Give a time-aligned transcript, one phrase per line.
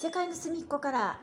[0.00, 1.18] 世界の隅っこから。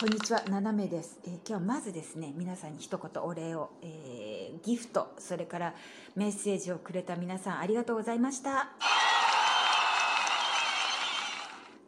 [0.00, 5.74] こんにちは斜めです、えー、今日まずですね皆さんに一言お礼を、えー、ギフトそれから
[6.16, 8.70] メッセージをくれた皆さんありがとうございました。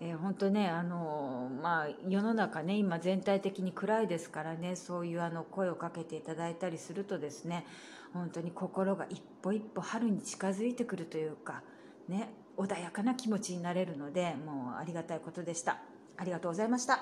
[0.01, 7.67] えー、本当ねあのまあ世の中ね今全体的に暗いですからねそういうあの声をかけていただいたりするとですね
[8.13, 11.65] 本当に心が一歩一歩春に近づいてくるというか
[12.09, 15.79] ね穏やかな気持ちになれるのでもうありがたいことでした。
[16.17, 17.01] ありがとうございました。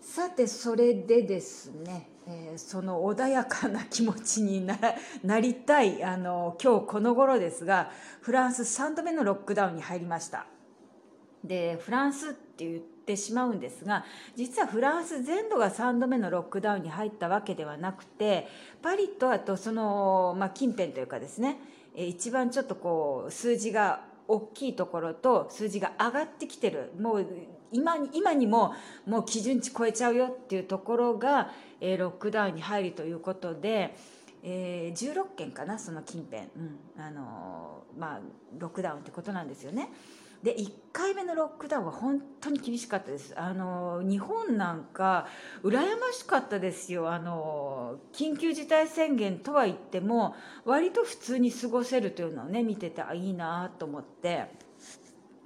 [0.00, 4.78] さてそれでですね、えー、その穏やかな気持ちにな
[5.24, 7.90] なりたいあの今日この頃ですが
[8.20, 10.46] フランス3度目のロックダウンに入りました。
[11.44, 14.04] でフランスって言ってしまうんですが
[14.34, 18.48] 実はフランス全土が3度目のロックダウンに入ったわけではなくて
[18.82, 21.58] パリとあとその、まあ、近辺というかですね
[21.94, 26.92] 一番ちょっとこう数字が大きいところと数字が上がってきてる。
[27.00, 27.26] もう
[27.72, 28.74] 今に今にも
[29.06, 33.96] もう基準値超えちゃうよっていうところが、えー、ロックダウンに入るということで、
[34.42, 36.78] えー、16件かなその近辺、うん。
[37.02, 38.20] あのー、まあ、
[38.58, 39.90] ロックダウンってことなんですよね。
[40.42, 43.34] で1回目のロックダウンは本当に厳しかったです。
[43.36, 45.26] あの日本なんか
[45.62, 47.10] 羨ましかったですよ。
[47.12, 54.67] あの緊急事態宣言とは言っても割と普通に過ごせるというのをね見ててあいいなと思って。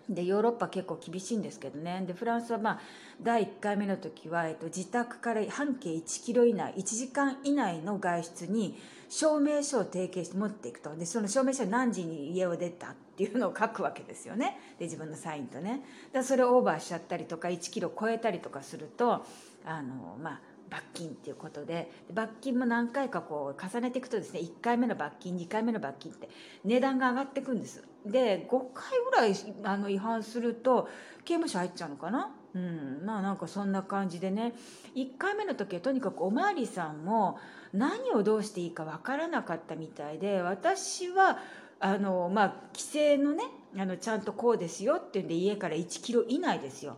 [0.09, 2.05] でヨーロッパ結構厳しいんですけどね。
[2.07, 2.81] でフランスはまあ
[3.23, 8.79] 第1回目の時は、えっと、自宅から半径1キロ以内1時間以内の外出に
[9.09, 10.95] 証明書を提携して持っていくと。
[10.97, 14.59] でその証明書何時に家を出たっていうのを書くわけですよね。
[14.79, 15.83] で自分のサインとね。
[16.13, 19.25] だそれをオーバーしちゃったりとか1キロ超えたりとかすると
[19.65, 20.41] あのまあ
[20.73, 26.31] 罰金っていうことで罰金も何回かこう重ねていくとですね1回目の罰金2回目の罰金って
[26.65, 27.85] 値段が上がっていくんです。
[28.07, 29.35] で5回ぐらい
[29.65, 30.89] あの違反すると
[31.25, 32.35] 刑務所入っちゃうのかな？
[32.55, 33.03] うん。
[33.05, 34.55] まあなんかそんな感じでね。
[34.97, 37.39] 1回目の時はとにかくお巡りさんも
[37.75, 41.39] 何をどうしていいか分からなかったみたいで私は
[41.81, 43.45] あのまあ規制のね
[43.77, 46.97] あのちゃんとこうですよっていうんで家から1キロ以内ですよ。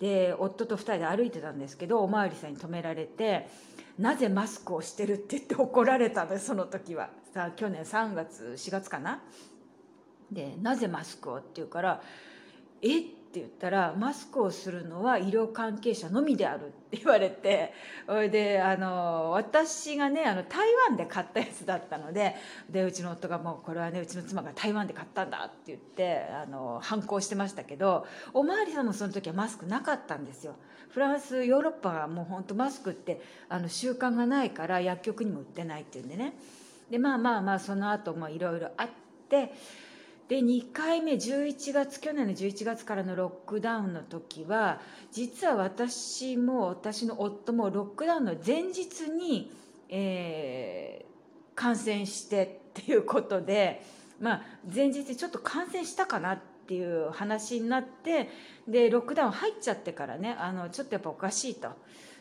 [0.00, 3.48] で夫と2人で歩いてたんですけどお巡りさんに止められて
[3.98, 5.36] 「なぜマスクをしてる?」って？
[5.38, 9.22] 言って怒られたのその時はさあ去年3月4月かな？
[10.30, 12.02] で「なぜマスクを?」って言うから
[12.82, 13.00] 「え？
[13.00, 13.04] っ?」
[13.36, 17.74] って言ったらマスクをするのは医療関係者のみであるって言われて
[18.08, 22.34] それであの私がねあの台湾で買ったやつだったので
[22.70, 30.54] でうちの夫がもうこれはねうちの妻が台湾で買ったんだって言ってあの反抗してましたけどお巡りさんもその時はマスクなかったんですよ。
[30.88, 33.20] フランスヨーロッパはもう本当マスクって
[33.50, 36.32] あの習慣がないから薬局にも売ってないっていうんでね
[36.90, 38.88] でまあまあまあその後もいろいろあっ
[39.28, 39.52] て
[40.28, 44.80] で2回目11月去年の11月からのロックダウンの時は
[45.12, 49.52] 実は私も私の夫もロックダウンの前日に、
[49.88, 53.84] えー、感染してっていうことで、
[54.20, 54.42] まあ、
[54.72, 58.28] 前日ちょっと感染したかなっていう話になって
[58.66, 61.68] でロックダウン入っちゃってからねあのちょっとやっぱおかしいと。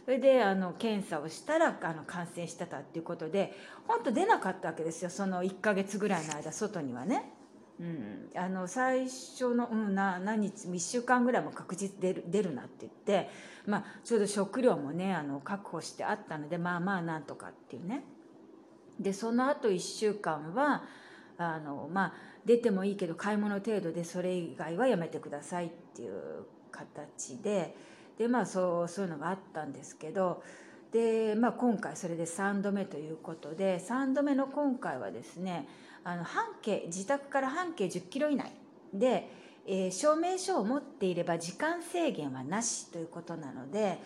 [0.05, 7.34] それであの検査をしたらあの感染してたっていうことで本当出なかったわけですよその1ヶ月ぐらいの間外にはね。
[7.79, 13.29] うん、あの最初の、うん、な何日1週間ぐらいも確実出る出るなって言って、
[13.65, 18.03] まあ、ちょうど食料もねあの確保してあったのでまあまあなんとかっていうね。
[18.99, 20.83] でその後1週間は
[21.37, 22.13] あの、まあ、
[22.45, 27.75] 出てもいいけど買い物程度でそれ以外はやめてくださいっていう形で
[28.17, 30.43] で、まあ、そうそういうのがあったんですけど
[30.91, 35.67] で、まあ、今回それで3度目ということで3度目の今回はですね
[36.05, 38.51] あの半径自宅から半径10キロ以内
[38.93, 39.27] で、
[39.67, 43.99] えー、証明書を持っていれば時間制限はなしということなので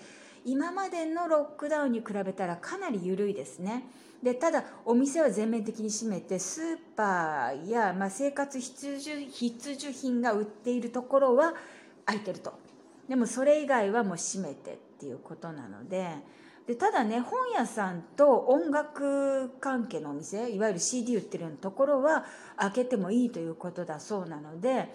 [0.45, 3.83] 今までのロックダウンに比べたらかなり緩いですね。
[4.23, 11.53] でただお店は全面的に閉めてスーパーや、まあ、生活必需必需品が売っているところは
[12.05, 12.53] 空いてると
[13.07, 16.15] でもそれ以外はもう閉めてっていうことなので
[16.69, 22.25] でただね本屋さんと音楽関係のお店いわゆる CD 売ってるところは
[22.57, 24.87] 開けてもいいということだそうなので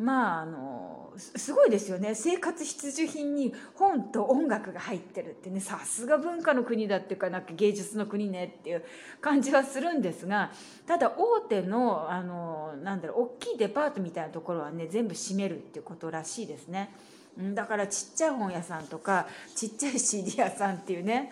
[0.00, 8.84] まああのすごいですよね生活必需品に本と音楽が入ってるってねさすが文化の国だっていうかなんか芸術の国ねっていう
[9.20, 10.50] 感じはするんですが
[10.88, 16.92] ただ大手のあのなんだろう大きいデパートみたいなところはね全部閉めるっていうことらしいですね。
[17.38, 21.30] だからちっちゃい本屋さんとかちっちゃい CD 屋さんっていうね。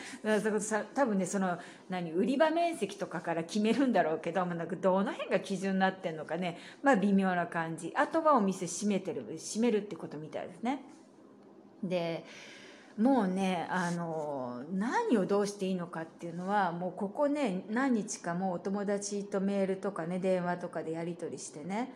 [0.94, 1.58] 多分ねその
[1.90, 6.58] 何売り場面積とかから決めるんだろうけど、まあ、なんかどの辺が基準になってんのかね。
[6.82, 7.92] まあ微妙な感じ。
[7.94, 10.82] あとはお店閉めてる閉めるってことみたいですね。
[11.82, 12.24] で
[12.98, 21.92] もうねあの何をどうしていいのかっていうのはもうここね何日かもうお友達とメールとかね電話とかでやり取りしてね、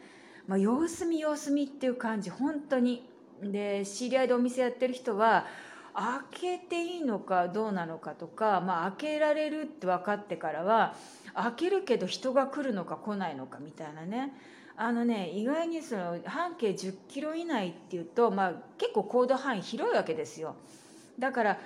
[0.46, 2.30] まあ、様子見様子見っていう感じ。
[2.30, 5.46] 本当にで知り合いでお店やってる人は
[5.94, 10.94] 開けていいのかどうなのかとか、まあ、開けられるって分かってからは
[11.34, 14.32] 開けるけど人が来るのか来ないのかみたいなね
[14.76, 20.56] あのね意外にその半径10キロ以内っていうと、まあ、結構行動範囲広いわけですよ。
[21.18, 21.58] だから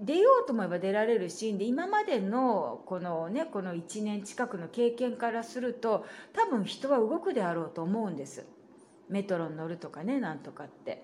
[0.00, 8.44] 出ようと思えば出られるしで今までのこのねこの1年近くの経験からすると多分人は動くであろうと思うんです
[9.08, 11.02] メトロに乗るとかねなんとかって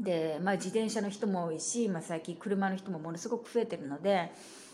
[0.00, 4.32] で、まあ、自転車の人も多いし、まあ、最近車の人もものすごく増えてるので、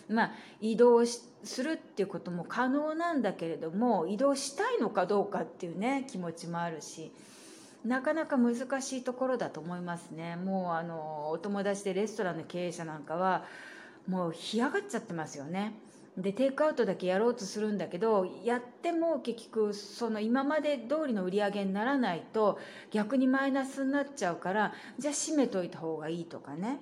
[0.08, 0.30] まあ、
[0.60, 1.22] 移動す
[1.62, 7.12] るっていうことも可能なんだけれども移動したいのかどうかっていうね気持ちもあるし。
[7.84, 13.44] なかなか難しいところだと思いますねもうあのお友達でレストランの経営者なんかは
[14.08, 15.74] もう干上がっちゃってますよね
[16.16, 22.58] でテイクアウトだけやろうとするんだけどやっても結局その今まで通りの売り上げにならないと
[22.92, 26.78] 逆にマイナスになっちゃうからじゃあ閉めといた方がいいとかね。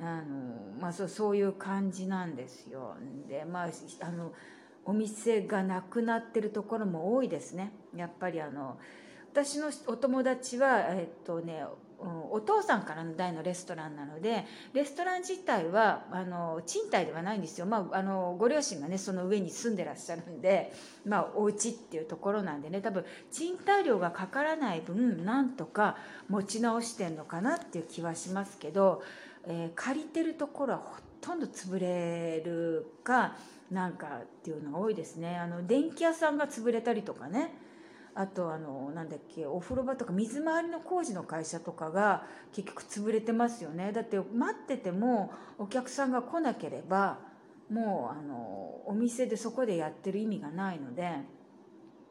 [0.00, 2.94] あの、まあ、そうそういう感じなんですよ。
[3.28, 3.68] でまあ
[4.00, 4.32] あの
[4.84, 7.72] お店がなくなってるところも多いですね。
[7.96, 8.78] やっぱりあの
[9.32, 11.64] 私のお友達は、えっとね、
[12.00, 20.72] お父さんからの代のレストランなのでレストラン自体はあの賃貸ではないんですよ、まあ、あのご両親がねその上に住んでらっしゃるんで、
[21.04, 25.96] まあ、お家っていうところなんでね多分賃貸料がかからない分なんとか
[26.28, 29.02] 持ち直してんのかなっていう気はしますけど、
[29.46, 33.36] えー、借りてるところはほとんど潰れるか
[33.72, 35.36] なんかっていうのが多いですね。
[35.36, 37.52] あの電気屋さんが潰れたりとかね。
[38.18, 43.92] あとあのなんだっけお風呂場とか水回りの工事の会社とかが結局潰れてますよね。
[43.92, 47.20] だって待っててもお客さんが来なければ
[47.70, 51.38] もうあのお店でそこでやってる意味がないので。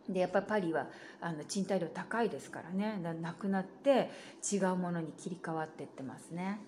[0.08, 0.88] でやっぱりパリは
[1.20, 2.98] あの賃貸料高いですからね。
[3.22, 4.10] なくなって
[4.50, 6.62] 違うものに切り替わってってますね。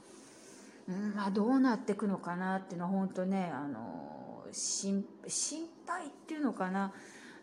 [0.90, 5.06] うんまあ、どうなっていくのかなっていうのは本当ねあの心
[5.88, 6.92] 配っていうのかな。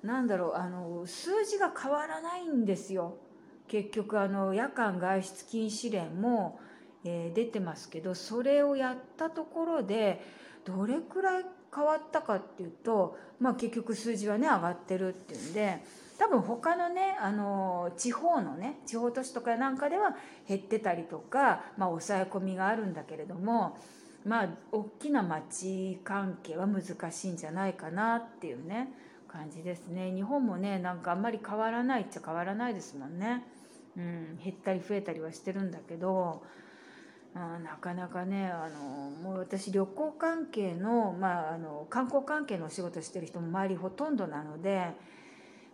[0.07, 3.17] なんだろうあの数字が変わらないんですよ。
[3.69, 6.61] 結局あの夜間外出禁止令も、
[7.05, 10.23] えー、出てますけどそれをやったところで
[10.65, 11.45] どれくらい
[11.75, 15.83] 変わったかっていうと、まあ、結局数字はね上がってるっていうんで
[16.17, 20.17] 多分他のねあの地方のね地方都市とかなんかでは
[20.49, 23.77] 減ってたりとか、まあ、抑え込みがあるんだけれども
[24.25, 28.93] まあ大きな町関係は難しいんじゃないかなっていうね。
[29.37, 33.45] 感じですね日本もねなんかあんまり変わらないっちゃ変わらないですもんね、
[33.97, 36.43] うん、減ったり増えたりはしてるんだけど
[37.35, 44.87] あなかなかねあのもう私旅行関係の,、まあ、あの観光関係のお仕事してる人も周りほとんどなので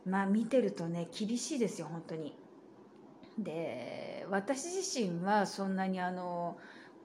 [0.05, 2.35] まあ見てるとね厳しいですよ本当に。
[3.39, 6.59] で私自身はそんなにあの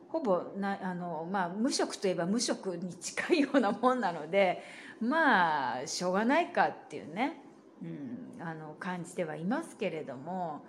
[0.09, 4.61] ほぼなあの、まあ、無職といえば無職に近いようなもんなので
[5.01, 7.41] まあしょうがないかっていうね、
[7.81, 10.65] うん、あの感じではいますけれども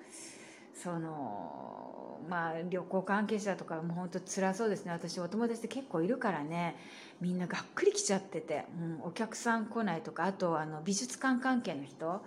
[0.74, 4.92] そのまあ旅行関係者とかも本当辛そうですね。
[4.92, 6.76] 私お友達って結構いるからね。
[7.20, 12.22] みんながっくり来ちゃってて、うん、お客さん来ないとかあとあの美術館関係の人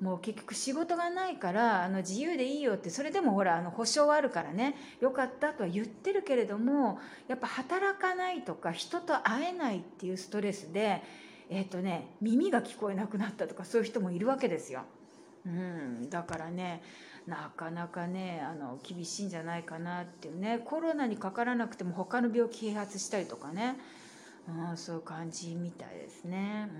[0.00, 4.74] もう結局仕事がないからあの自由でいいよってそれでもほらあの保証はあるからね。
[5.00, 6.98] よかったとは言ってるけれども
[7.28, 11.02] やっぱ働かないとか人と会えないっていうストレスで
[11.50, 14.82] えっ、ー、とね耳が聞こえなくなったとかそういう人もいるわけですよ。
[15.46, 16.82] うん、だからね
[17.26, 23.76] なかなかねあの厳しいんじゃないかなっていうねコロナにかからなくても他の病気併発したりとかね、
[24.48, 26.70] うん、そういう感じみたいですね。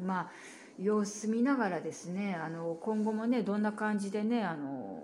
[0.00, 0.30] うん、まあ
[0.78, 5.02] 様子見ながらですねあの今後もねどんな感じでねあの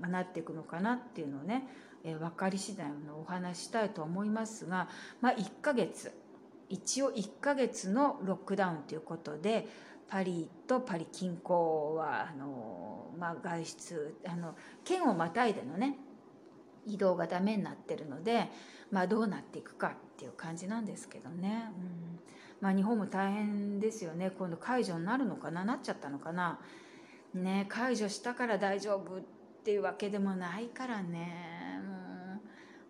[0.00, 1.66] なっていくのかなっていうのをね、
[2.04, 4.88] えー、分かり次第のお話したいと思いますが、
[5.20, 6.12] まあ、1ヶ月
[6.68, 9.66] 一応1ヶ月のロックダウンということで
[10.08, 14.54] パリとパリ近郊はあの、まあ、外出あの
[14.84, 15.98] 県をまたいでのね
[16.86, 18.48] 移動がダメになってるので、
[18.90, 22.20] まあ、どうなっていくかっていう感じなんですけどね、うん。
[22.60, 24.30] まあ、日本も大変ですよね。
[24.30, 25.64] 今度解除になるのかな？
[25.64, 26.60] なっちゃったのかな、
[27.34, 29.20] ね、解除したから大丈夫っ
[29.64, 31.95] ていうわけでもないからね。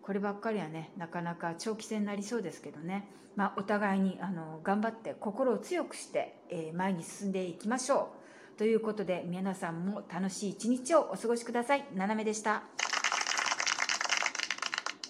[0.07, 8.13] こればっかりはねなかなか長期戦になりそうですけどね、まあ、お互いにあの頑張って心を強くして、えー、前に進んでいきましょ
[8.55, 11.85] うということで皆さんも楽しい一日をお過ごしください。
[11.93, 12.63] ななめでした。